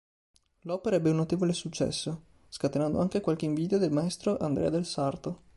L'opera 0.61 0.95
ebbe 0.95 1.11
un 1.11 1.17
notevole 1.17 1.53
successo, 1.53 2.23
scatenando 2.49 2.99
anche 3.01 3.21
qualche 3.21 3.45
invidia 3.45 3.77
del 3.77 3.91
maestro 3.91 4.35
Andrea 4.35 4.71
del 4.71 4.83
Sarto. 4.87 5.41